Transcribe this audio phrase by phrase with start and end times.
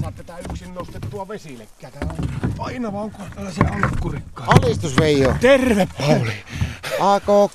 [0.00, 1.90] saa tätä yksin nostettua vesillekkää.
[1.90, 2.08] Tää
[2.44, 4.46] on painava, onko tällaisia ankkurikkaa.
[4.46, 5.34] Alistus Veijo.
[5.40, 6.32] Terve Pauli!
[7.00, 7.54] AKK,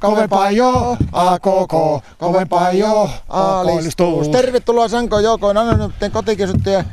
[0.00, 4.28] kovempaa jo, AKK, kovempaa jo, alistus.
[4.28, 6.84] Tervetuloa Sanko Joukoon anonyytten kotikesuttujen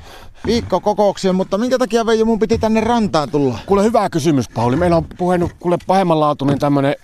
[0.46, 3.60] viikkokokoukseen, mutta minkä takia Veijo mun piti tänne rantaan tulla?
[3.66, 4.76] Kuule hyvä kysymys Pauli.
[4.76, 6.96] Meillä on puhennut kuule pahemmanlaatuinen tämmönen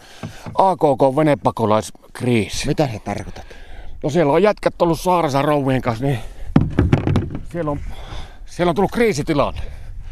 [0.56, 2.68] AKK venepakolaiskriisi.
[2.68, 3.46] Mitä sä tarkoitat?
[4.04, 6.20] No siellä on jätkät ollut saarassa rouvien kanssa, niin
[7.54, 7.80] siellä on,
[8.46, 9.62] siellä on tullut kriisitilanne.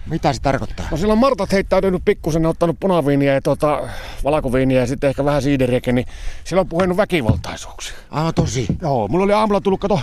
[0.10, 0.86] Mitä se tarkoittaa?
[0.92, 3.88] No siellä on Martat heittäytynyt pikkusen, ottanut punaviiniä ja tota,
[4.24, 6.08] valkoviiniä ja sitten ehkä vähän siideriäkin, niin
[6.44, 7.98] siellä on puhennut väkivaltaisuuksia.
[8.12, 8.66] Aivan tosi.
[8.82, 10.00] Joo, mulla oli aamulla tullut, kato,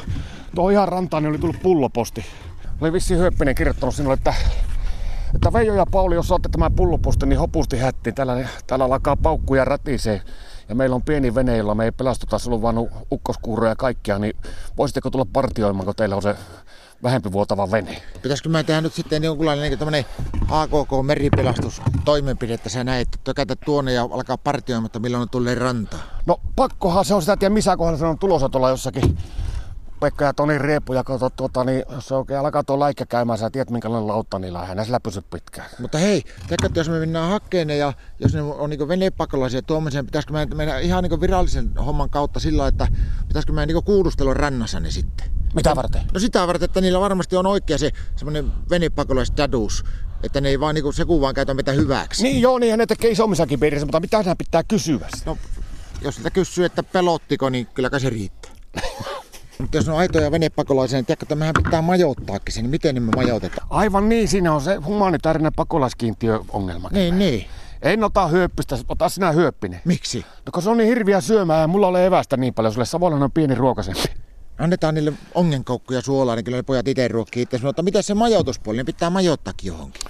[0.55, 2.25] tuo ihan rantaan, niin oli tullut pulloposti.
[2.81, 4.35] Oli vissi Höppinen kirjoittanut sinulle, että,
[5.35, 8.15] että Veijo ja Pauli, jos saatte tämän pulloposti, niin hopusti hättiin.
[8.15, 10.23] Täällä, täällä alkaa paukkuja rätisee.
[10.69, 12.77] Ja meillä on pieni vene, jolla me ei pelastuta, vaan
[13.13, 14.37] ukkoskuuroja ja kaikkia, niin
[14.77, 16.35] voisitteko tulla partioimaan, kun teillä on se
[17.03, 18.03] vähempi vuotava vene.
[18.23, 20.05] Pitäisikö mä tehdä nyt sitten jonkunlainen niin tämmönen
[20.49, 26.01] AKK-meripelastustoimenpide, että sä näet, että tökätä tuonne ja alkaa partioimatta, milloin on tulee rantaa?
[26.27, 29.19] No pakkohan se on sitä, tiedä missä kohdassa se on tulossa tuolla jossakin
[30.01, 33.39] Pekka ja Toni Riepu ja kato, tuota, niin jos se oikein alkaa tuo laikka käymään,
[33.39, 35.71] sä tiedät minkälainen lautta niillä on, sillä pysy pitkään.
[35.79, 40.33] Mutta hei, että jos me mennään hakkeen ja jos ne on niin venepakolaisia tuomiseen, pitäisikö
[40.33, 42.89] me mennä ihan niin virallisen homman kautta sillä, että
[43.29, 45.31] pitäisikö me niin kuulustella rannassa ne sitten?
[45.55, 46.03] Mitä varten?
[46.15, 49.85] No sitä varten, että niillä varmasti on oikea se semmoinen venepakolaisstadus,
[50.23, 52.23] että ne ei vaan niinku se vaan käytä mitä hyväksi.
[52.23, 55.09] Niin joo, niin ne tekee isommissakin piirissä, mutta mitä pitää kysyä?
[55.27, 55.39] No,
[56.03, 58.53] jos sitä kysyy, että pelottiko, niin kyllä se riittää.
[59.59, 63.01] Mutta jos on aitoja venepakolaisia, niin tiedätkö, että mehän pitää majoittaakin sen, niin miten ne
[63.01, 63.67] me majoitetaan?
[63.71, 66.89] Aivan niin, siinä on se humanitaarinen pakolaiskiintiö-ongelma.
[66.93, 67.47] Niin, niin.
[67.83, 69.81] En ota hyöppistä, ota sinä hyöppinen.
[69.85, 70.25] Miksi?
[70.47, 73.25] No kun se on niin hirviä syömään ja mulla ole evästä niin paljon, sulle Savolainen
[73.25, 74.05] on pieni ruokasempi.
[74.59, 77.59] Annetaan niille ongenkoukkuja suolaa, niin kyllä ne pojat itse ruokkii itse.
[77.63, 80.03] Mutta miten se majoituspuoli, ne pitää majoittaakin johonkin.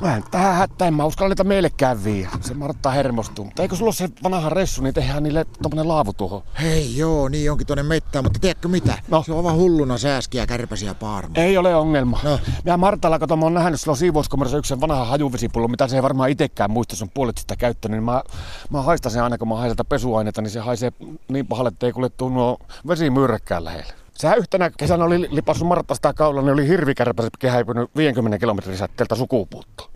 [0.00, 2.28] Mä en tähän hätään, mä uskalla niitä meillekään viiä.
[2.40, 3.44] Se Martta hermostuu.
[3.44, 6.42] Mutta eikö sulla ole se vanha ressu, niin tehdään niille tommonen laavu tuohon.
[6.62, 8.98] Hei joo, niin onkin tuonne mettään, mutta tiedätkö mitä?
[9.08, 9.22] No.
[9.26, 11.42] Se on vaan hulluna sääskiä, kärpäsiä paarmoja.
[11.42, 12.20] Ei ole ongelma.
[12.22, 12.38] No.
[12.64, 16.30] Mä Martalla, kato, mä oon nähnyt silloin siivouskomerissa yksi vanha hajuvesipullo, mitä se ei varmaan
[16.30, 17.96] itekään muista, se on puolet sitä käyttänyt.
[17.96, 18.22] Niin mä,
[18.70, 20.92] mä haistan sen aina, kun mä haistan pesuaineita, niin se haisee
[21.28, 22.58] niin pahalle, että ei kuljettu nuo
[22.88, 24.05] vesimyyrrekkään lähelle.
[24.16, 29.90] Sehän yhtenä kesänä oli lipassut Marttasta kaula, niin oli hirvikärpäset kehäipynyt 50 kilometrin säteeltä sukupuuttoon.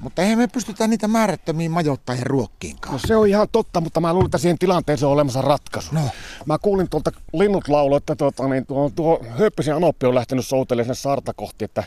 [0.00, 2.92] Mutta eihän me pystytä niitä määrättömiin majoittaa ja ruokkiinkaan.
[2.92, 5.94] No se on ihan totta, mutta mä luulen, että siihen tilanteeseen on olemassa ratkaisu.
[5.94, 6.00] No.
[6.46, 10.84] Mä kuulin tuolta linnut laulu, että tuota, niin tuo, tuo Höppisen Anoppi on lähtenyt soutelemaan
[10.84, 11.84] sinne saarta kohti, että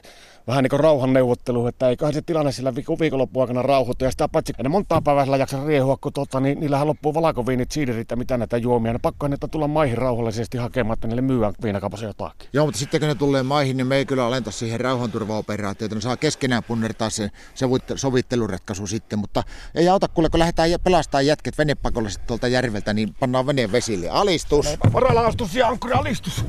[0.48, 4.06] vähän niin kuin rauhanneuvottelu, että eiköhän se tilanne sillä viikonloppuun aikana rauhoitu.
[4.06, 7.72] Ja sitä paitsi, ne montaa päivää sillä jaksa riehua, kun tuota, niin, niillähän loppuu valakoviinit,
[7.72, 8.94] siiderit ja mitä näitä juomia.
[8.94, 12.50] Ne pakko että tulla maihin rauhallisesti hakemaan, että niille myyään viinakaupassa jotakin.
[12.54, 15.92] Joo, mutta sitten kun ne tulee maihin, niin me ei kyllä alenta siihen rauhanturvaoperaatioon.
[15.92, 17.32] Ne saa keskenään punnertaa sen
[18.04, 19.44] sovitteluratkaisu sitten, mutta
[19.76, 24.10] ei auta kuule, kun lähdetään pelastaa jätket venepakolliset tuolta järveltä, niin pannaan veneen vesille.
[24.10, 24.66] Alistus!
[24.94, 26.46] Varalaastus ja ankkuri alistus!